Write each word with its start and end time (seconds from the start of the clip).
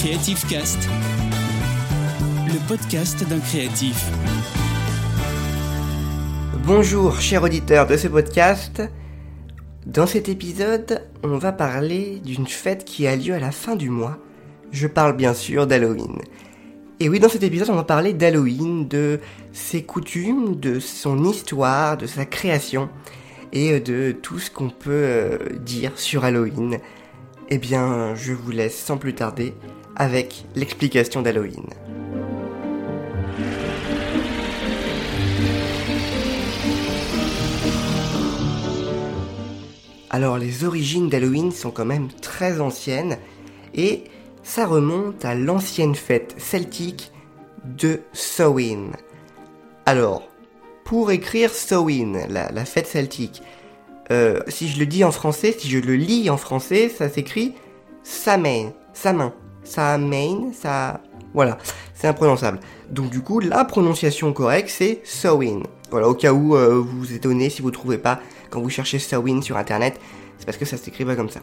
Creative 0.00 0.46
Cast, 0.46 0.88
le 2.46 2.68
podcast 2.68 3.28
d'un 3.28 3.40
créatif. 3.40 4.08
Bonjour 6.64 7.20
chers 7.20 7.42
auditeurs 7.42 7.88
de 7.88 7.96
ce 7.96 8.06
podcast. 8.06 8.80
Dans 9.86 10.06
cet 10.06 10.28
épisode, 10.28 11.04
on 11.24 11.36
va 11.36 11.50
parler 11.50 12.20
d'une 12.24 12.46
fête 12.46 12.84
qui 12.84 13.08
a 13.08 13.16
lieu 13.16 13.34
à 13.34 13.40
la 13.40 13.50
fin 13.50 13.74
du 13.74 13.90
mois. 13.90 14.18
Je 14.70 14.86
parle 14.86 15.16
bien 15.16 15.34
sûr 15.34 15.66
d'Halloween. 15.66 16.18
Et 17.00 17.08
oui, 17.08 17.18
dans 17.18 17.28
cet 17.28 17.42
épisode, 17.42 17.70
on 17.70 17.74
va 17.74 17.82
parler 17.82 18.12
d'Halloween, 18.12 18.86
de 18.86 19.18
ses 19.52 19.82
coutumes, 19.82 20.54
de 20.54 20.78
son 20.78 21.24
histoire, 21.24 21.96
de 21.96 22.06
sa 22.06 22.24
création 22.24 22.88
et 23.52 23.80
de 23.80 24.12
tout 24.12 24.38
ce 24.38 24.52
qu'on 24.52 24.70
peut 24.70 24.90
euh, 24.92 25.38
dire 25.58 25.98
sur 25.98 26.24
Halloween. 26.24 26.78
Eh 27.50 27.58
bien, 27.58 28.14
je 28.14 28.32
vous 28.32 28.52
laisse 28.52 28.78
sans 28.78 28.96
plus 28.96 29.14
tarder 29.14 29.54
avec 29.98 30.44
l'explication 30.54 31.22
d'Halloween. 31.22 31.66
Alors 40.10 40.38
les 40.38 40.64
origines 40.64 41.08
d'Halloween 41.08 41.52
sont 41.52 41.70
quand 41.70 41.84
même 41.84 42.08
très 42.08 42.60
anciennes 42.60 43.18
et 43.74 44.04
ça 44.42 44.66
remonte 44.66 45.24
à 45.24 45.34
l'ancienne 45.34 45.94
fête 45.94 46.34
celtique 46.38 47.12
de 47.64 48.00
Samhain. 48.12 48.92
Alors, 49.84 50.22
pour 50.84 51.10
écrire 51.10 51.50
Samhain, 51.50 52.26
la, 52.30 52.64
fête 52.64 52.86
celtique, 52.86 53.42
euh, 54.10 54.40
si 54.48 54.68
je 54.68 54.78
le 54.78 54.86
dis 54.86 55.04
en 55.04 55.12
français, 55.12 55.54
si 55.56 55.68
je 55.68 55.78
le 55.78 55.96
lis 55.96 56.30
en 56.30 56.38
français, 56.38 56.88
ça 56.88 57.10
s'écrit 57.10 57.54
Samain, 58.02 58.72
Samin, 58.94 59.34
Samain, 59.68 60.52
ça... 60.52 61.00
Voilà, 61.34 61.58
c'est 61.94 62.08
imprononçable. 62.08 62.58
Donc 62.90 63.10
du 63.10 63.20
coup, 63.20 63.40
la 63.40 63.64
prononciation 63.64 64.32
correcte, 64.32 64.70
c'est 64.70 65.00
Samhain. 65.04 65.62
Voilà, 65.90 66.08
au 66.08 66.14
cas 66.14 66.32
où 66.32 66.56
euh, 66.56 66.74
vous 66.80 66.98
vous 66.98 67.12
étonnez 67.12 67.50
si 67.50 67.62
vous 67.62 67.68
ne 67.68 67.74
trouvez 67.74 67.98
pas 67.98 68.20
quand 68.50 68.60
vous 68.60 68.70
cherchez 68.70 68.98
Samhain 68.98 69.42
sur 69.42 69.56
internet, 69.56 70.00
c'est 70.38 70.46
parce 70.46 70.58
que 70.58 70.64
ça 70.64 70.76
s'écrit 70.76 71.04
pas 71.04 71.16
comme 71.16 71.28
ça. 71.28 71.40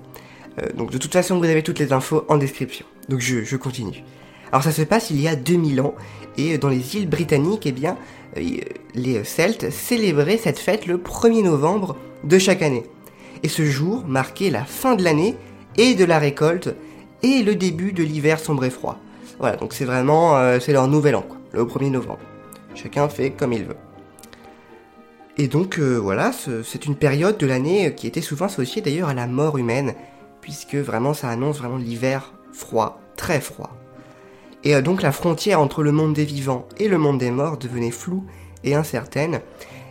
Euh, 0.61 0.71
donc 0.73 0.91
de 0.91 0.97
toute 0.97 1.13
façon, 1.13 1.37
vous 1.37 1.45
avez 1.45 1.61
toutes 1.61 1.79
les 1.79 1.93
infos 1.93 2.25
en 2.29 2.37
description. 2.37 2.85
Donc 3.09 3.19
je, 3.19 3.43
je 3.43 3.57
continue. 3.57 4.03
Alors 4.51 4.63
ça 4.63 4.71
se 4.71 4.81
passe 4.81 5.09
il 5.11 5.21
y 5.21 5.27
a 5.27 5.35
2000 5.35 5.81
ans, 5.81 5.93
et 6.37 6.57
dans 6.57 6.69
les 6.69 6.95
îles 6.95 7.09
britanniques, 7.09 7.65
eh 7.65 7.71
bien, 7.71 7.97
euh, 8.37 8.59
les 8.95 9.23
Celtes 9.23 9.69
célébraient 9.69 10.37
cette 10.37 10.59
fête 10.59 10.87
le 10.87 10.97
1er 10.97 11.43
novembre 11.43 11.95
de 12.23 12.39
chaque 12.39 12.61
année. 12.61 12.83
Et 13.43 13.49
ce 13.49 13.65
jour 13.65 14.03
marquait 14.07 14.49
la 14.49 14.65
fin 14.65 14.95
de 14.95 15.03
l'année 15.03 15.35
et 15.77 15.93
de 15.93 16.05
la 16.05 16.19
récolte, 16.19 16.75
et 17.25 17.43
le 17.43 17.55
début 17.55 17.91
de 17.91 18.03
l'hiver 18.03 18.39
sombre 18.39 18.65
et 18.65 18.69
froid. 18.69 18.99
Voilà, 19.39 19.57
donc 19.57 19.73
c'est 19.73 19.85
vraiment, 19.85 20.37
euh, 20.37 20.59
c'est 20.59 20.73
leur 20.73 20.87
nouvel 20.87 21.15
an, 21.15 21.25
le 21.53 21.63
1er 21.63 21.89
novembre. 21.89 22.19
Chacun 22.75 23.09
fait 23.09 23.31
comme 23.31 23.53
il 23.53 23.65
veut. 23.65 23.77
Et 25.37 25.47
donc 25.47 25.79
euh, 25.79 25.95
voilà, 25.95 26.31
c'est 26.31 26.85
une 26.85 26.95
période 26.95 27.37
de 27.37 27.47
l'année 27.47 27.93
qui 27.95 28.07
était 28.07 28.21
souvent 28.21 28.45
associée 28.45 28.81
d'ailleurs 28.81 29.09
à 29.09 29.13
la 29.13 29.27
mort 29.27 29.57
humaine, 29.57 29.95
puisque 30.39 30.75
vraiment 30.75 31.13
ça 31.13 31.29
annonce 31.29 31.57
vraiment 31.57 31.77
l'hiver 31.77 32.33
froid, 32.53 33.01
très 33.17 33.41
froid. 33.41 33.71
Et 34.63 34.75
euh, 34.75 34.81
donc 34.81 35.01
la 35.01 35.11
frontière 35.11 35.59
entre 35.59 35.83
le 35.83 35.91
monde 35.91 36.13
des 36.13 36.25
vivants 36.25 36.67
et 36.77 36.87
le 36.87 36.97
monde 36.97 37.17
des 37.17 37.31
morts 37.31 37.57
devenait 37.57 37.91
floue 37.91 38.23
et 38.63 38.75
incertaine, 38.75 39.41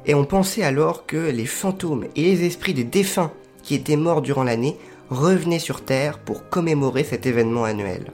et 0.06 0.14
on 0.14 0.24
pensait 0.24 0.62
alors 0.62 1.04
que 1.04 1.30
les 1.30 1.46
fantômes 1.46 2.06
et 2.14 2.22
les 2.22 2.46
esprits 2.46 2.74
des 2.74 2.84
défunts 2.84 3.32
qui 3.62 3.74
étaient 3.74 3.96
morts 3.96 4.22
durant 4.22 4.44
l'année 4.44 4.76
revenaient 5.10 5.58
sur 5.58 5.84
Terre 5.84 6.18
pour 6.18 6.48
commémorer 6.48 7.04
cet 7.04 7.26
événement 7.26 7.64
annuel. 7.64 8.12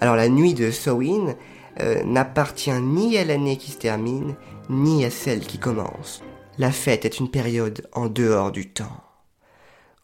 Alors 0.00 0.16
la 0.16 0.28
nuit 0.28 0.54
de 0.54 0.70
Samhain 0.70 1.34
euh, 1.80 2.02
n'appartient 2.04 2.80
ni 2.80 3.16
à 3.18 3.24
l'année 3.24 3.56
qui 3.56 3.70
se 3.70 3.78
termine, 3.78 4.34
ni 4.68 5.04
à 5.04 5.10
celle 5.10 5.40
qui 5.40 5.58
commence. 5.58 6.22
La 6.58 6.72
fête 6.72 7.04
est 7.04 7.18
une 7.18 7.30
période 7.30 7.86
en 7.92 8.06
dehors 8.06 8.50
du 8.50 8.68
temps. 8.68 9.02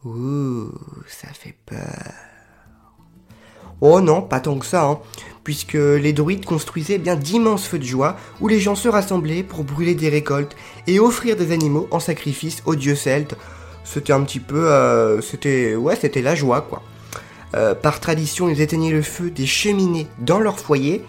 Ouh, 0.04 0.70
ça 1.06 1.28
fait 1.28 1.56
peur. 1.64 2.12
Oh 3.80 4.00
non, 4.00 4.22
pas 4.22 4.41
tant 4.41 4.59
que 4.59 4.66
ça, 4.66 4.84
hein, 4.84 5.00
puisque 5.42 5.74
les 5.74 6.12
druides 6.12 6.44
construisaient 6.44 6.98
bien 6.98 7.16
d'immenses 7.16 7.66
feux 7.66 7.78
de 7.78 7.84
joie 7.84 8.16
où 8.41 8.48
les 8.48 8.60
gens 8.60 8.76
se 8.76 8.88
rassemblaient 8.88 9.42
pour 9.42 9.64
brûler 9.64 9.94
des 9.94 10.09
récoltes 10.09 10.54
et 10.86 11.00
offrir 11.00 11.36
des 11.36 11.50
animaux 11.50 11.88
en 11.91 11.98
sacrifice 11.98 12.62
aux 12.64 12.76
dieux 12.76 12.94
celtes. 12.94 13.36
C'était 13.84 14.12
un 14.12 14.22
petit 14.22 14.41
peu, 14.41 14.70
euh, 14.70 15.20
c'était, 15.20 15.75
ouais, 15.75 15.97
c'était 15.97 16.22
la 16.22 16.34
joie 16.34 16.62
quoi. 16.62 16.82
Euh, 17.54 17.75
par 17.75 18.00
tradition, 18.00 18.48
ils 18.48 18.60
éteignaient 18.60 18.93
le 18.93 19.03
feu 19.03 19.31
des 19.31 19.47
cheminées 19.47 20.06
dans 20.20 20.38
leur 20.38 20.59
foyer, 20.59 21.03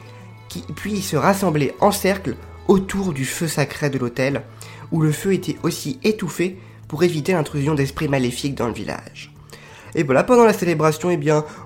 puis 0.76 0.94
ils 0.94 1.04
se 1.04 1.16
rassemblaient 1.16 1.76
en 1.80 1.92
cercle 1.92 2.36
autour 2.68 3.14
du 3.14 3.26
feu 3.26 3.48
sacré 3.48 3.90
de 3.90 3.98
l'autel, 3.98 4.44
où 4.92 5.02
le 5.02 5.12
feu 5.12 5.34
était 5.34 5.58
aussi 5.64 6.00
étouffé 6.04 6.58
pour 6.88 7.04
éviter 7.04 7.32
l'intrusion 7.32 7.76
d'esprits 7.76 8.08
maléfiques 8.08 8.56
dans 8.56 8.68
le 8.68 8.74
village. 8.74 9.34
Et 9.96 10.04
voilà, 10.04 10.24
pendant 10.24 10.44
la 10.44 10.54
célébration, 10.54 11.12
eh 11.12 11.20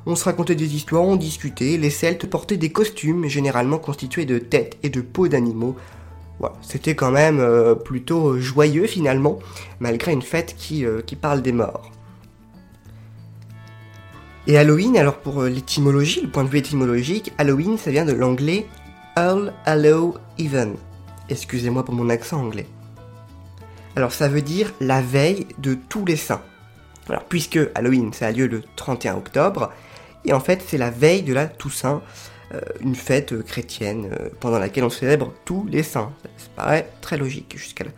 on 0.05 0.15
se 0.15 0.25
racontait 0.25 0.55
des 0.55 0.75
histoires, 0.75 1.03
on 1.03 1.15
discutait, 1.15 1.77
les 1.77 1.89
Celtes 1.89 2.29
portaient 2.29 2.57
des 2.57 2.71
costumes 2.71 3.27
généralement 3.27 3.77
constitués 3.77 4.25
de 4.25 4.37
têtes 4.37 4.77
et 4.83 4.89
de 4.89 5.01
peaux 5.01 5.29
d'animaux. 5.29 5.77
C'était 6.61 6.95
quand 6.95 7.11
même 7.11 7.39
euh, 7.39 7.75
plutôt 7.75 8.39
joyeux 8.39 8.87
finalement, 8.87 9.39
malgré 9.79 10.11
une 10.11 10.21
fête 10.21 10.55
qui, 10.57 10.85
euh, 10.85 11.01
qui 11.01 11.15
parle 11.15 11.41
des 11.41 11.51
morts. 11.51 11.91
Et 14.45 14.57
Halloween, 14.57 14.97
alors 14.97 15.17
pour 15.17 15.41
euh, 15.41 15.49
l'étymologie, 15.49 16.21
le 16.21 16.29
point 16.29 16.43
de 16.43 16.49
vue 16.49 16.59
étymologique, 16.59 17.33
Halloween 17.37 17.77
ça 17.77 17.91
vient 17.91 18.05
de 18.05 18.13
l'anglais 18.13 18.65
All 19.15 19.53
Hallow 19.65 20.15
Even. 20.37 20.75
Excusez-moi 21.29 21.83
pour 21.83 21.95
mon 21.95 22.09
accent 22.09 22.39
anglais. 22.39 22.67
Alors 23.95 24.13
ça 24.13 24.29
veut 24.29 24.41
dire 24.41 24.71
la 24.79 25.01
veille 25.01 25.47
de 25.57 25.73
tous 25.73 26.05
les 26.05 26.15
saints. 26.15 26.43
Alors 27.09 27.25
puisque 27.25 27.59
Halloween 27.75 28.13
ça 28.13 28.27
a 28.27 28.31
lieu 28.31 28.47
le 28.47 28.63
31 28.75 29.15
octobre, 29.15 29.71
et 30.23 30.33
en 30.33 30.39
fait 30.39 30.63
c'est 30.65 30.77
la 30.77 30.91
veille 30.91 31.23
de 31.23 31.33
la 31.33 31.47
Toussaint, 31.47 31.95
euh, 31.95 32.01
une 32.81 32.95
fête 32.95 33.33
euh, 33.33 33.43
chrétienne 33.43 34.09
euh, 34.11 34.29
pendant 34.39 34.59
laquelle 34.59 34.83
on 34.83 34.89
célèbre 34.89 35.33
tous 35.45 35.65
les 35.69 35.83
saints. 35.83 36.11
Ça 36.37 36.47
paraît 36.55 36.89
très 37.01 37.17
logique 37.17 37.57
jusqu'à 37.57 37.85
là. 37.85 37.91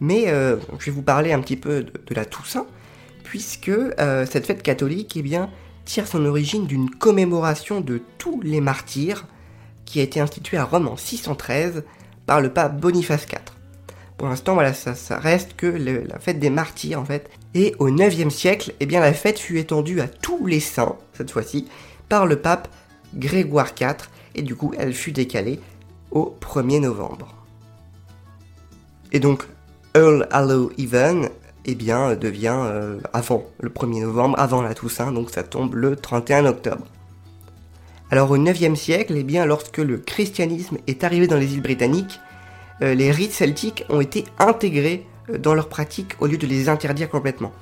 Mais 0.00 0.26
je 0.26 0.86
vais 0.86 0.90
vous 0.90 1.02
parler 1.02 1.32
un 1.32 1.40
petit 1.40 1.56
peu 1.56 1.84
de, 1.84 2.14
la 2.14 2.24
Toussaint, 2.24 2.66
puisque 3.22 3.70
cette 4.26 4.46
fête 4.46 4.60
catholique 4.60 5.16
eh 5.16 5.22
bien, 5.22 5.48
tire 5.84 6.08
son 6.08 6.26
origine 6.26 6.66
d'une 6.66 6.90
commémoration 6.90 7.80
de 7.80 8.02
tous 8.18 8.40
les 8.40 8.60
martyrs 8.60 9.26
qui 9.84 10.00
a 10.00 10.02
été 10.02 10.18
instituée 10.18 10.56
à 10.56 10.64
Rome 10.64 10.88
en 10.88 10.96
613 10.96 11.84
par 12.26 12.40
le 12.40 12.52
pape 12.52 12.80
Boniface 12.80 13.28
IV. 13.30 13.38
Pour 14.18 14.26
l'instant, 14.26 14.54
voilà, 14.54 14.74
ça, 14.74 14.96
ça, 14.96 15.20
reste 15.20 15.54
que 15.54 15.66
la 15.68 16.18
fête 16.18 16.40
des 16.40 16.50
martyrs 16.50 16.98
en 16.98 17.04
fait. 17.04 17.30
Et 17.54 17.76
au 17.78 17.88
9e 17.88 18.30
siècle, 18.30 18.74
eh 18.80 18.86
bien, 18.86 19.00
la 19.00 19.12
fête 19.12 19.38
fut 19.38 19.58
étendue 19.58 20.00
à 20.00 20.08
tous 20.08 20.46
les 20.46 20.58
saints, 20.58 20.96
cette 21.12 21.30
fois-ci, 21.30 21.68
par 22.08 22.26
le 22.26 22.36
pape 22.36 22.68
Grégoire 23.14 23.70
IV, 23.78 24.08
et 24.34 24.42
du 24.42 24.54
coup, 24.54 24.72
elle 24.78 24.94
fut 24.94 25.12
décalée 25.12 25.60
au 26.10 26.36
1er 26.40 26.80
novembre. 26.80 27.34
Et 29.12 29.20
donc, 29.20 29.44
Earl 29.94 30.26
Hallow 30.30 30.72
Even, 30.78 31.28
eh 31.64 31.74
bien, 31.74 32.14
devient 32.16 32.56
euh, 32.58 32.98
avant 33.12 33.44
le 33.60 33.68
1er 33.68 34.02
novembre, 34.02 34.38
avant 34.38 34.62
la 34.62 34.74
Toussaint, 34.74 35.12
donc 35.12 35.30
ça 35.30 35.42
tombe 35.42 35.74
le 35.74 35.96
31 35.96 36.46
octobre. 36.46 36.86
Alors 38.10 38.30
au 38.30 38.36
9e 38.36 38.74
siècle, 38.74 39.14
eh 39.16 39.22
bien, 39.22 39.46
lorsque 39.46 39.78
le 39.78 39.96
christianisme 39.98 40.76
est 40.86 41.02
arrivé 41.04 41.26
dans 41.26 41.38
les 41.38 41.54
îles 41.54 41.62
britanniques, 41.62 42.20
euh, 42.82 42.94
les 42.94 43.10
rites 43.10 43.32
celtiques 43.32 43.84
ont 43.88 44.00
été 44.00 44.24
intégrés 44.38 45.06
euh, 45.30 45.38
dans 45.38 45.54
leurs 45.54 45.68
pratiques 45.68 46.14
au 46.20 46.26
lieu 46.26 46.36
de 46.36 46.46
les 46.46 46.68
interdire 46.68 47.08
complètement. 47.08 47.52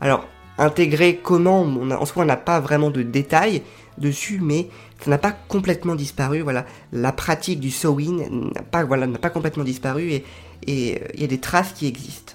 Alors, 0.00 0.26
intégrer 0.58 1.20
comment? 1.22 1.62
En 1.62 2.06
soi, 2.06 2.24
on 2.24 2.26
n'a 2.26 2.36
pas 2.36 2.60
vraiment 2.60 2.90
de 2.90 3.02
détails 3.02 3.62
dessus, 3.98 4.40
mais 4.42 4.68
ça 5.00 5.10
n'a 5.10 5.18
pas 5.18 5.32
complètement 5.32 5.94
disparu. 5.94 6.40
Voilà, 6.40 6.66
la 6.92 7.12
pratique 7.12 7.60
du 7.60 7.70
sewing 7.70 8.52
n'a 8.52 8.62
pas, 8.62 8.84
voilà, 8.84 9.06
n'a 9.06 9.18
pas 9.18 9.30
complètement 9.30 9.64
disparu 9.64 10.10
et 10.10 10.24
il 10.66 11.20
y 11.20 11.24
a 11.24 11.28
des 11.28 11.40
traces 11.40 11.72
qui 11.72 11.86
existent. 11.86 12.34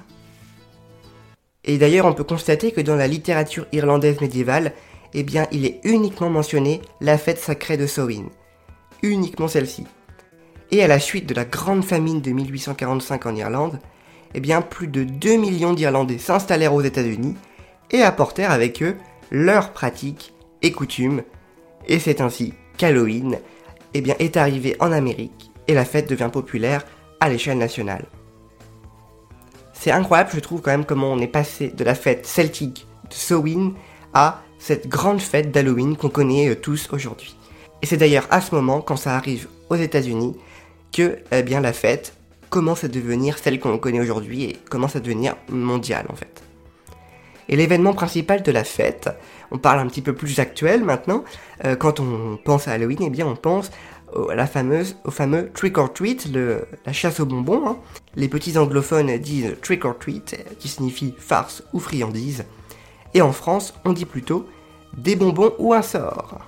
Et 1.65 1.77
d'ailleurs, 1.77 2.05
on 2.05 2.13
peut 2.13 2.23
constater 2.23 2.71
que 2.71 2.81
dans 2.81 2.95
la 2.95 3.07
littérature 3.07 3.67
irlandaise 3.71 4.21
médiévale, 4.21 4.73
eh 5.13 5.23
bien, 5.23 5.47
il 5.51 5.65
est 5.65 5.81
uniquement 5.83 6.29
mentionné 6.29 6.81
la 7.01 7.17
fête 7.17 7.39
sacrée 7.39 7.77
de 7.77 7.87
Samhain. 7.87 8.29
Uniquement 9.01 9.47
celle-ci. 9.47 9.85
Et 10.71 10.83
à 10.83 10.87
la 10.87 10.99
suite 10.99 11.27
de 11.27 11.33
la 11.33 11.45
grande 11.45 11.83
famine 11.83 12.21
de 12.21 12.31
1845 12.31 13.25
en 13.25 13.35
Irlande, 13.35 13.79
eh 14.35 14.39
bien, 14.39 14.61
plus 14.61 14.87
de 14.87 15.03
2 15.03 15.37
millions 15.37 15.73
d'Irlandais 15.73 16.19
s'installèrent 16.19 16.73
aux 16.73 16.81
États-Unis 16.81 17.35
et 17.91 18.03
apportèrent 18.03 18.51
avec 18.51 18.83
eux 18.83 18.95
leurs 19.31 19.73
pratiques 19.73 20.33
et 20.61 20.71
coutumes. 20.71 21.23
Et 21.87 21.99
c'est 21.99 22.21
ainsi 22.21 22.53
qu'Halloween 22.77 23.39
eh 23.93 24.03
est 24.19 24.37
arrivé 24.37 24.75
en 24.79 24.91
Amérique 24.91 25.51
et 25.67 25.73
la 25.73 25.85
fête 25.85 26.09
devient 26.09 26.29
populaire 26.31 26.85
à 27.19 27.29
l'échelle 27.29 27.57
nationale. 27.57 28.05
C'est 29.73 29.91
incroyable, 29.91 30.31
je 30.33 30.39
trouve 30.39 30.61
quand 30.61 30.71
même 30.71 30.85
comment 30.85 31.11
on 31.11 31.19
est 31.19 31.27
passé 31.27 31.69
de 31.69 31.83
la 31.83 31.95
fête 31.95 32.25
celtique 32.25 32.85
de 33.09 33.13
Samhain 33.13 33.73
à 34.13 34.41
cette 34.57 34.87
grande 34.87 35.21
fête 35.21 35.51
d'Halloween 35.51 35.95
qu'on 35.95 36.09
connaît 36.09 36.49
euh, 36.49 36.55
tous 36.55 36.89
aujourd'hui. 36.91 37.35
Et 37.81 37.85
c'est 37.85 37.97
d'ailleurs 37.97 38.27
à 38.29 38.41
ce 38.41 38.53
moment, 38.53 38.81
quand 38.81 38.97
ça 38.97 39.15
arrive 39.15 39.47
aux 39.69 39.75
États-Unis, 39.75 40.35
que 40.91 41.19
eh 41.31 41.43
la 41.43 41.73
fête 41.73 42.13
commence 42.49 42.83
à 42.83 42.87
devenir 42.87 43.37
celle 43.37 43.59
qu'on 43.59 43.77
connaît 43.77 44.01
aujourd'hui 44.01 44.43
et 44.43 44.57
commence 44.69 44.95
à 44.95 44.99
devenir 44.99 45.35
mondiale 45.49 46.07
en 46.09 46.15
fait. 46.15 46.43
Et 47.49 47.55
l'événement 47.55 47.93
principal 47.93 48.43
de 48.43 48.51
la 48.51 48.63
fête, 48.63 49.09
on 49.51 49.57
parle 49.57 49.79
un 49.79 49.87
petit 49.87 50.03
peu 50.03 50.13
plus 50.13 50.39
actuel 50.39 50.83
maintenant, 50.83 51.23
euh, 51.65 51.75
quand 51.75 51.99
on 51.99 52.37
pense 52.37 52.67
à 52.67 52.73
Halloween, 52.73 52.99
eh 53.01 53.09
bien 53.09 53.25
on 53.25 53.35
pense 53.35 53.71
au, 54.13 54.31
la 54.31 54.45
fameuse, 54.45 54.95
au 55.03 55.11
fameux 55.11 55.49
trick 55.51 55.77
or 55.79 55.91
treat, 55.91 56.29
la 56.33 56.93
chasse 56.93 57.19
aux 57.19 57.25
bonbons. 57.25 57.67
Hein. 57.67 57.77
Les 58.15 58.27
petits 58.27 58.57
anglophones 58.57 59.17
disent 59.17 59.55
trick 59.63 59.83
or 59.83 59.97
treat, 59.97 60.37
qui 60.59 60.67
signifie 60.67 61.15
farce 61.17 61.63
ou 61.73 61.79
friandise. 61.79 62.45
Et 63.15 63.23
en 63.23 63.31
France, 63.31 63.73
on 63.83 63.93
dit 63.93 64.05
plutôt 64.05 64.47
des 64.95 65.15
bonbons 65.15 65.53
ou 65.57 65.73
un 65.73 65.81
sort. 65.81 66.39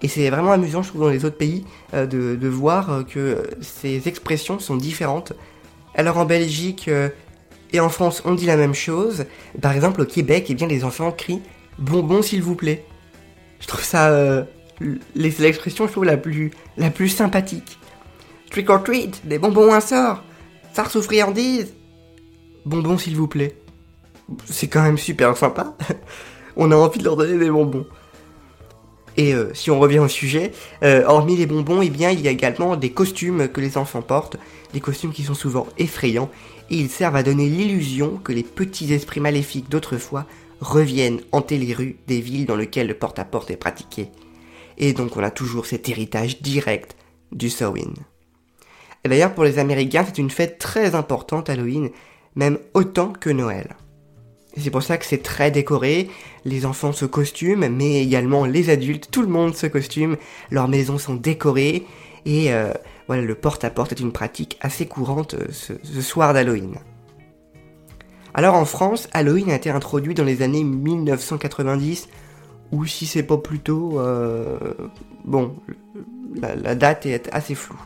Et 0.00 0.08
c'est 0.08 0.30
vraiment 0.30 0.52
amusant, 0.52 0.82
je 0.82 0.90
trouve, 0.90 1.02
dans 1.02 1.08
les 1.08 1.24
autres 1.24 1.38
pays, 1.38 1.64
euh, 1.92 2.06
de, 2.06 2.48
voir 2.48 2.92
euh, 2.92 3.02
que 3.02 3.42
ces 3.60 4.06
expressions 4.06 4.60
sont 4.60 4.76
différentes. 4.76 5.32
Alors 5.96 6.18
en 6.18 6.24
Belgique 6.24 6.90
et 7.72 7.80
en 7.80 7.88
France, 7.88 8.22
on 8.24 8.34
dit 8.34 8.46
la 8.46 8.56
même 8.56 8.74
chose. 8.74 9.26
Par 9.60 9.72
exemple, 9.72 10.02
au 10.02 10.06
Québec, 10.06 10.46
eh 10.48 10.54
bien, 10.54 10.66
les 10.66 10.84
enfants 10.84 11.12
crient 11.12 11.42
bonbons 11.78 12.22
s'il 12.22 12.42
vous 12.42 12.54
plaît. 12.54 12.84
Je 13.60 13.66
trouve 13.66 13.82
ça 13.82 14.46
l'expression, 15.14 15.86
je 15.86 15.92
trouve, 15.92 16.04
la 16.04 16.16
plus, 16.16 16.50
la 16.76 16.90
plus 16.90 17.08
sympathique. 17.08 17.78
Trick 18.50 18.70
or 18.70 18.82
treat, 18.82 19.26
des 19.26 19.38
bonbons 19.38 19.72
un 19.72 19.80
sort. 19.80 20.22
Farce 20.72 20.94
ou 20.94 21.02
friandise. 21.02 21.74
Bonbons 22.64 22.98
s'il 22.98 23.16
vous 23.16 23.28
plaît. 23.28 23.56
C'est 24.44 24.68
quand 24.68 24.82
même 24.82 24.98
super 24.98 25.36
sympa. 25.36 25.76
on 26.56 26.70
a 26.70 26.76
envie 26.76 26.98
de 26.98 27.04
leur 27.04 27.16
donner 27.16 27.38
des 27.38 27.50
bonbons. 27.50 27.86
Et 29.16 29.34
euh, 29.34 29.54
si 29.54 29.70
on 29.70 29.78
revient 29.78 30.00
au 30.00 30.08
sujet, 30.08 30.52
euh, 30.82 31.04
hormis 31.06 31.36
les 31.36 31.46
bonbons, 31.46 31.80
eh 31.80 31.88
bien, 31.88 32.10
il 32.10 32.20
y 32.20 32.28
a 32.28 32.30
également 32.30 32.76
des 32.76 32.90
costumes 32.90 33.48
que 33.48 33.60
les 33.60 33.78
enfants 33.78 34.02
portent, 34.02 34.36
des 34.74 34.80
costumes 34.80 35.12
qui 35.12 35.22
sont 35.22 35.34
souvent 35.34 35.66
effrayants, 35.78 36.28
ils 36.70 36.90
servent 36.90 37.16
à 37.16 37.22
donner 37.22 37.48
l'illusion 37.48 38.16
que 38.16 38.32
les 38.32 38.42
petits 38.42 38.92
esprits 38.92 39.20
maléfiques 39.20 39.68
d'autrefois 39.68 40.26
reviennent 40.60 41.20
hanter 41.32 41.58
les 41.58 41.74
rues 41.74 41.96
des 42.06 42.20
villes 42.20 42.46
dans 42.46 42.56
lesquelles 42.56 42.88
le 42.88 42.94
porte-à-porte 42.94 43.50
est 43.50 43.56
pratiqué. 43.56 44.10
Et 44.78 44.92
donc 44.92 45.16
on 45.16 45.22
a 45.22 45.30
toujours 45.30 45.66
cet 45.66 45.88
héritage 45.88 46.40
direct 46.42 46.96
du 47.32 47.50
Samhain. 47.50 47.94
Et 49.04 49.08
d'ailleurs 49.08 49.34
pour 49.34 49.44
les 49.44 49.58
Américains 49.58 50.04
c'est 50.06 50.18
une 50.18 50.30
fête 50.30 50.58
très 50.58 50.94
importante 50.94 51.50
Halloween, 51.50 51.90
même 52.34 52.58
autant 52.74 53.12
que 53.12 53.30
Noël. 53.30 53.76
C'est 54.58 54.70
pour 54.70 54.82
ça 54.82 54.96
que 54.96 55.04
c'est 55.04 55.22
très 55.22 55.50
décoré, 55.50 56.08
les 56.46 56.64
enfants 56.64 56.92
se 56.92 57.04
costument, 57.04 57.68
mais 57.70 58.02
également 58.02 58.46
les 58.46 58.70
adultes, 58.70 59.08
tout 59.10 59.20
le 59.20 59.28
monde 59.28 59.54
se 59.54 59.66
costume, 59.66 60.16
leurs 60.50 60.68
maisons 60.68 60.96
sont 60.96 61.14
décorées, 61.14 61.84
et 62.24 62.52
euh, 62.52 62.72
voilà, 63.06 63.22
le 63.22 63.34
porte-à-porte 63.34 63.92
est 63.92 64.00
une 64.00 64.12
pratique 64.12 64.58
assez 64.60 64.86
courante 64.86 65.34
euh, 65.34 65.46
ce, 65.50 66.00
soir 66.00 66.34
d'Halloween. 66.34 66.76
Alors 68.34 68.54
en 68.54 68.64
France, 68.64 69.08
Halloween 69.12 69.50
a 69.50 69.54
été 69.54 69.70
introduit 69.70 70.14
dans 70.14 70.24
les 70.24 70.42
années 70.42 70.64
1990, 70.64 72.08
ou 72.72 72.84
si 72.84 73.06
c'est 73.06 73.22
pas 73.22 73.38
plus 73.38 73.60
tôt, 73.60 74.00
euh, 74.00 74.58
bon, 75.24 75.56
la 76.40 76.74
date 76.74 77.06
est 77.06 77.32
assez 77.32 77.54
floue. 77.54 77.80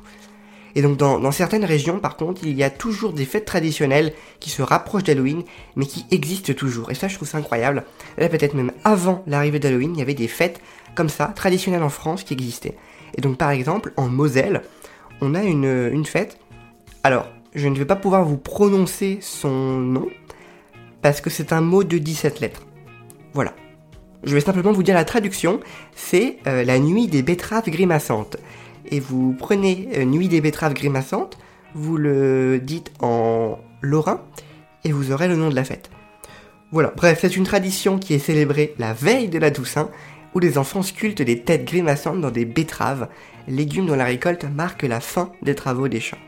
Et 0.75 0.83
donc 0.83 0.97
dans, 0.97 1.33
certaines 1.33 1.65
régions, 1.65 1.99
par 1.99 2.17
contre, 2.17 2.43
il 2.45 2.57
y 2.57 2.63
a 2.63 2.71
toujours 2.71 3.13
des 3.13 3.25
fêtes 3.25 3.45
traditionnelles 3.45 4.13
qui 4.39 4.51
se 4.51 4.63
rapprochent 4.63 5.05
d'Halloween, 5.05 5.43
mais 5.77 5.87
qui 5.87 6.07
existent 6.11 6.53
toujours. 6.53 6.91
Et 6.91 6.95
ça, 6.95 7.09
je 7.09 7.17
trouve 7.17 7.29
ça 7.29 7.39
incroyable. 7.39 7.85
Là, 8.19 8.29
peut-être 8.29 8.55
même 8.55 8.73
avant 8.85 9.23
l'arrivée 9.27 9.59
d'Halloween, 9.59 9.95
il 9.95 9.99
y 9.99 10.03
avait 10.03 10.15
des 10.15 10.29
fêtes 10.29 10.61
comme 10.95 11.09
ça, 11.09 11.33
traditionnelles 11.35 11.83
en 11.83 11.89
France, 11.89 12.25
qui 12.25 12.35
existaient. 12.35 12.77
Et 13.17 13.21
donc 13.21 13.37
par 13.37 13.51
exemple, 13.51 13.93
en 13.97 14.09
Moselle, 14.09 14.63
on 15.21 15.35
a 15.35 15.43
une, 15.43 15.91
une 15.93 16.05
fête. 16.05 16.39
Alors, 17.03 17.27
je 17.55 17.69
ne 17.69 17.77
vais 17.77 17.85
pas 17.85 17.97
pouvoir 17.97 18.25
vous 18.25 18.37
prononcer 18.37 19.19
son 19.21 19.79
nom, 19.79 20.09
parce 21.03 21.21
que 21.21 21.31
c'est 21.31 21.53
un 21.53 21.61
mot 21.61 21.85
de 21.85 21.99
17 21.99 22.41
lettres. 22.41 22.67
Voilà. 23.33 23.55
Je 24.23 24.35
vais 24.35 24.41
simplement 24.41 24.73
vous 24.73 24.83
dire 24.83 24.95
la 24.95 25.05
traduction, 25.05 25.61
c'est 25.95 26.39
euh, 26.47 26.63
la 26.63 26.79
nuit 26.79 27.07
des 27.07 27.23
betteraves 27.23 27.71
grimaçantes 27.71 28.37
et 28.91 29.01
vous 29.01 29.35
prenez 29.39 29.89
euh, 29.97 30.05
Nuit 30.05 30.29
des 30.29 30.41
betteraves 30.41 30.75
grimaçantes, 30.75 31.39
vous 31.75 31.97
le 31.97 32.61
dites 32.63 32.93
en 33.01 33.59
lorrain 33.81 34.23
et 34.85 34.93
vous 34.93 35.13
aurez 35.13 35.29
le 35.29 35.37
nom 35.37 35.49
de 35.49 35.55
la 35.55 35.65
fête. 35.65 35.91
Voilà, 36.73 36.93
bref, 36.97 37.19
c'est 37.21 37.37
une 37.37 37.45
tradition 37.45 37.99
qui 37.99 38.15
est 38.15 38.19
célébrée 38.19 38.75
la 38.79 38.93
veille 38.93 39.29
de 39.29 39.39
la 39.39 39.51
Toussaint, 39.51 39.91
où 40.35 40.39
les 40.39 40.59
enfants 40.59 40.83
sculptent 40.83 41.23
des 41.23 41.43
têtes 41.43 41.65
grimaçantes 41.65 42.21
dans 42.21 42.31
des 42.31 42.45
betteraves, 42.45 43.09
légumes 43.49 43.87
dont 43.87 43.97
la 43.97 44.05
récolte 44.05 44.45
marque 44.45 44.83
la 44.83 45.01
fin 45.01 45.33
des 45.43 45.55
travaux 45.55 45.89
des 45.89 46.01
champs. 46.01 46.19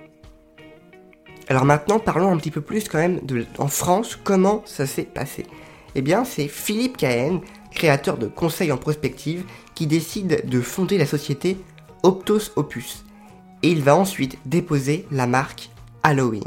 Alors 1.49 1.65
maintenant, 1.65 1.99
parlons 1.99 2.33
un 2.33 2.37
petit 2.37 2.51
peu 2.51 2.61
plus 2.61 2.89
quand 2.89 2.99
même 2.99 3.21
en 3.59 3.69
France, 3.69 4.19
comment 4.23 4.63
ça 4.65 4.87
s'est 4.87 5.03
passé. 5.03 5.47
Eh 5.95 6.03
bien, 6.03 6.25
c'est 6.25 6.49
Philippe 6.49 6.97
Cahen, 6.97 7.41
créateur 7.71 8.17
de 8.17 8.27
Conseils 8.27 8.73
en 8.73 8.79
prospective, 8.79 9.45
qui 9.75 9.87
décide 9.87 10.49
de 10.49 10.61
fonder 10.61 10.99
la 10.99 11.07
société 11.07 11.59
Optos 12.03 12.53
Opus, 12.57 13.05
et 13.63 13.71
il 13.71 13.83
va 13.83 13.97
ensuite 13.97 14.39
déposer 14.47 15.07
la 15.11 15.27
marque 15.27 15.71
Halloween. 16.03 16.43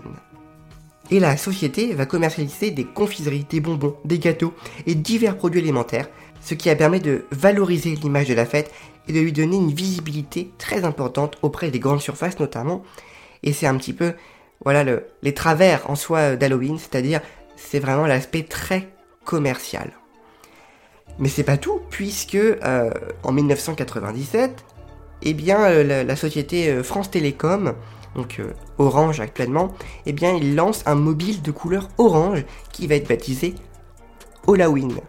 Et 1.12 1.20
la 1.20 1.38
société 1.38 1.94
va 1.94 2.08
commercialiser 2.08 2.72
des 2.72 2.86
confiseries, 2.86 3.46
des 3.48 3.60
bonbons, 3.60 3.96
des 4.06 4.18
gâteaux 4.18 4.54
et 4.88 4.96
divers 4.96 5.38
produits 5.38 5.62
alimentaires, 5.62 6.10
ce 6.46 6.54
qui 6.54 6.70
a 6.70 6.76
permis 6.76 7.00
de 7.00 7.26
valoriser 7.32 7.96
l'image 7.96 8.28
de 8.28 8.36
la 8.36 8.46
fête 8.46 8.72
et 9.08 9.14
de 9.14 9.20
lui 9.20 9.34
donner 9.34 9.56
une 9.56 9.74
visibilité 9.74 10.52
très 10.60 10.86
importante 10.86 11.38
auprès 11.42 11.72
des 11.72 11.80
grandes 11.80 12.02
surfaces 12.02 12.40
notamment. 12.40 12.84
Et 13.42 13.52
c'est 13.52 13.66
un 13.66 13.76
petit 13.76 13.94
peu, 13.94 14.14
voilà, 14.64 14.84
le, 14.84 15.08
les 15.24 15.34
travers 15.34 15.90
en 15.90 15.96
soi 15.96 16.36
d'Halloween, 16.36 16.78
c'est-à-dire 16.78 17.22
c'est 17.56 17.80
vraiment 17.80 18.06
l'aspect 18.06 18.44
très 18.44 18.88
commercial. 19.24 19.92
Mais 21.18 21.30
c'est 21.30 21.44
pas 21.44 21.58
tout, 21.58 21.82
puisque 21.90 22.36
euh, 22.36 22.92
en 23.24 23.32
1997, 23.32 24.64
eh 25.24 25.34
bien, 25.34 25.64
euh, 25.64 26.04
la, 26.04 26.16
société 26.16 26.70
euh, 26.70 26.84
France 26.84 27.10
Télécom, 27.10 27.74
donc 28.16 28.40
euh, 28.40 28.54
Orange 28.78 29.20
actuellement, 29.20 29.74
eh 30.06 30.14
bien, 30.14 30.36
il 30.36 30.56
lance 30.56 30.84
un 30.86 30.96
mobile 30.96 31.42
de 31.42 31.50
couleur 31.50 31.90
orange 31.98 32.46
qui 32.72 32.86
va 32.86 32.96
être 32.96 33.10
baptisé 33.10 33.56
Halloween. 34.48 35.00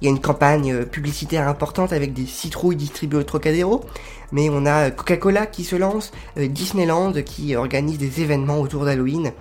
Il 0.00 0.04
y 0.04 0.08
a 0.08 0.10
une 0.10 0.20
campagne 0.20 0.84
publicitaire 0.84 1.48
importante 1.48 1.92
avec 1.92 2.12
des 2.12 2.26
citrouilles 2.26 2.76
distribuées 2.76 3.20
au 3.20 3.22
Trocadéro, 3.22 3.84
mais 4.30 4.50
on 4.50 4.66
a 4.66 4.90
Coca-Cola 4.90 5.46
qui 5.46 5.64
se 5.64 5.76
lance, 5.76 6.12
Disneyland 6.36 7.12
qui 7.24 7.56
organise 7.56 7.98
des 7.98 8.20
événements 8.20 8.60
autour 8.60 8.84
d'Halloween, 8.84 9.32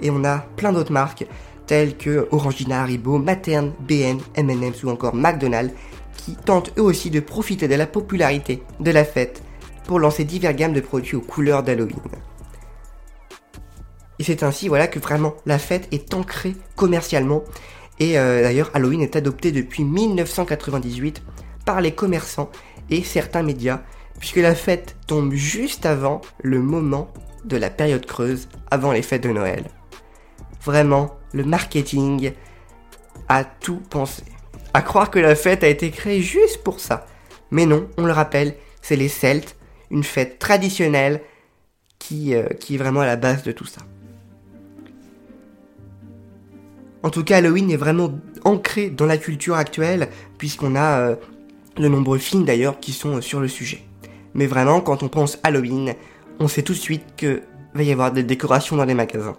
et 0.00 0.10
on 0.10 0.24
a 0.24 0.38
plein 0.38 0.72
d'autres 0.72 0.92
marques 0.92 1.26
telles 1.66 1.96
que 1.96 2.28
Orangina, 2.30 2.82
Haribo, 2.82 3.18
Materne, 3.18 3.72
BN, 3.80 4.18
M&M's 4.36 4.84
ou 4.84 4.90
encore 4.90 5.14
McDonald's 5.14 5.74
qui 6.16 6.36
tentent 6.36 6.72
eux 6.78 6.82
aussi 6.82 7.10
de 7.10 7.20
profiter 7.20 7.68
de 7.68 7.74
la 7.74 7.86
popularité 7.86 8.62
de 8.80 8.90
la 8.90 9.04
fête 9.04 9.42
pour 9.84 9.98
lancer 10.00 10.24
divers 10.24 10.54
gammes 10.54 10.72
de 10.72 10.80
produits 10.80 11.16
aux 11.16 11.20
couleurs 11.20 11.62
d'Halloween. 11.62 11.98
Et 14.18 14.24
c'est 14.24 14.42
ainsi 14.42 14.68
voilà 14.68 14.86
que 14.86 14.98
vraiment 14.98 15.34
la 15.44 15.58
fête 15.58 15.88
est 15.92 16.14
ancrée 16.14 16.54
commercialement. 16.74 17.42
Et 17.98 18.18
euh, 18.18 18.42
d'ailleurs 18.42 18.70
Halloween 18.74 19.00
est 19.00 19.16
adopté 19.16 19.52
depuis 19.52 19.84
1998 19.84 21.22
par 21.64 21.80
les 21.80 21.92
commerçants 21.92 22.50
et 22.90 23.02
certains 23.02 23.42
médias, 23.42 23.80
puisque 24.18 24.36
la 24.36 24.54
fête 24.54 24.96
tombe 25.06 25.32
juste 25.32 25.86
avant 25.86 26.20
le 26.42 26.60
moment 26.60 27.12
de 27.44 27.56
la 27.56 27.70
période 27.70 28.06
creuse, 28.06 28.48
avant 28.70 28.92
les 28.92 29.02
fêtes 29.02 29.22
de 29.22 29.30
Noël. 29.30 29.64
Vraiment, 30.64 31.16
le 31.32 31.44
marketing 31.44 32.32
a 33.28 33.44
tout 33.44 33.80
pensé. 33.90 34.22
À 34.74 34.82
croire 34.82 35.10
que 35.10 35.18
la 35.18 35.34
fête 35.34 35.64
a 35.64 35.68
été 35.68 35.90
créée 35.90 36.20
juste 36.20 36.62
pour 36.62 36.80
ça. 36.80 37.06
Mais 37.50 37.66
non, 37.66 37.88
on 37.98 38.04
le 38.04 38.12
rappelle, 38.12 38.56
c'est 38.82 38.96
les 38.96 39.08
Celtes 39.08 39.56
une 39.90 40.04
fête 40.04 40.38
traditionnelle 40.38 41.20
qui, 41.98 42.34
euh, 42.34 42.48
qui 42.60 42.74
est 42.74 42.78
vraiment 42.78 43.00
à 43.00 43.06
la 43.06 43.16
base 43.16 43.42
de 43.42 43.52
tout 43.52 43.66
ça. 43.66 43.82
En 47.06 47.10
tout 47.10 47.22
cas, 47.22 47.36
Halloween 47.36 47.70
est 47.70 47.76
vraiment 47.76 48.10
ancré 48.42 48.90
dans 48.90 49.06
la 49.06 49.16
culture 49.16 49.54
actuelle, 49.54 50.08
puisqu'on 50.38 50.74
a 50.74 50.98
euh, 50.98 51.14
de 51.76 51.86
nombreux 51.86 52.18
films 52.18 52.44
d'ailleurs 52.44 52.80
qui 52.80 52.90
sont 52.90 53.18
euh, 53.18 53.20
sur 53.20 53.38
le 53.38 53.46
sujet. 53.46 53.84
Mais 54.34 54.46
vraiment, 54.46 54.80
quand 54.80 55.04
on 55.04 55.08
pense 55.08 55.38
Halloween, 55.44 55.94
on 56.40 56.48
sait 56.48 56.62
tout 56.62 56.72
de 56.72 56.78
suite 56.78 57.04
que 57.16 57.42
va 57.74 57.84
y 57.84 57.92
avoir 57.92 58.10
des 58.10 58.24
décorations 58.24 58.74
dans 58.74 58.84
les 58.84 58.94
magasins. 58.94 59.36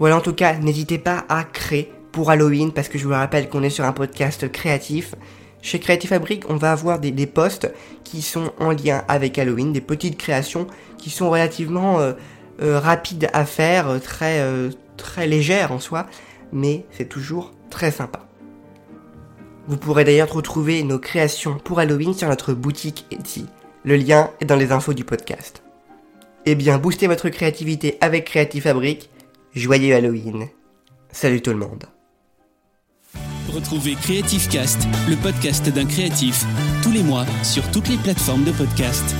Voilà, 0.00 0.16
en 0.16 0.20
tout 0.20 0.32
cas, 0.32 0.54
n'hésitez 0.54 0.98
pas 0.98 1.24
à 1.28 1.44
créer 1.44 1.92
pour 2.10 2.32
Halloween, 2.32 2.72
parce 2.72 2.88
que 2.88 2.98
je 2.98 3.04
vous 3.04 3.12
rappelle 3.12 3.48
qu'on 3.48 3.62
est 3.62 3.70
sur 3.70 3.84
un 3.84 3.92
podcast 3.92 4.50
créatif. 4.50 5.14
Chez 5.62 5.78
Creative 5.78 6.10
Fabric, 6.10 6.50
on 6.50 6.56
va 6.56 6.72
avoir 6.72 6.98
des, 6.98 7.26
posts 7.28 7.72
qui 8.02 8.22
sont 8.22 8.50
en 8.58 8.72
lien 8.72 9.04
avec 9.06 9.38
Halloween, 9.38 9.72
des 9.72 9.80
petites 9.80 10.18
créations 10.18 10.66
qui 10.98 11.10
sont 11.10 11.30
relativement 11.30 12.00
euh, 12.00 12.14
euh, 12.60 12.80
rapides 12.80 13.30
à 13.32 13.44
faire, 13.44 13.86
euh, 14.22 14.70
très, 14.98 15.26
légères 15.26 15.72
en 15.72 15.80
soi, 15.80 16.06
mais 16.52 16.84
c'est 16.90 17.08
toujours 17.08 17.54
très 17.70 17.90
sympa. 17.90 18.28
Vous 19.66 19.78
pourrez 19.78 20.04
d'ailleurs 20.04 20.32
retrouver 20.32 20.82
nos 20.82 20.98
créations 20.98 21.58
pour 21.58 21.78
Halloween 21.78 22.14
sur 22.14 22.28
notre 22.28 22.52
boutique 22.52 23.06
Etsy. 23.10 23.46
Le 23.84 23.96
lien 23.96 24.30
est 24.40 24.44
dans 24.44 24.56
les 24.56 24.72
infos 24.72 24.94
du 24.94 25.04
podcast. 25.04 25.62
Eh 26.44 26.54
bien, 26.54 26.78
boostez 26.78 27.06
votre 27.06 27.28
créativité 27.28 27.98
avec 28.00 28.26
Creative 28.26 28.62
Fabric. 28.62 29.10
Joyeux 29.54 29.94
Halloween. 29.94 30.48
Salut 31.10 31.40
tout 31.40 31.50
le 31.50 31.56
monde. 31.56 31.84
Retrouvez 33.52 33.94
Creative 33.94 34.48
Cast, 34.48 34.86
le 35.08 35.16
podcast 35.16 35.68
d'un 35.68 35.86
créatif, 35.86 36.44
tous 36.82 36.92
les 36.92 37.02
mois 37.02 37.24
sur 37.42 37.68
toutes 37.70 37.88
les 37.88 37.96
plateformes 37.96 38.44
de 38.44 38.52
podcast. 38.52 39.14